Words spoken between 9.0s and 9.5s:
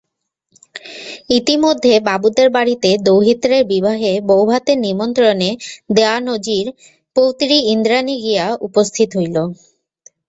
হইল।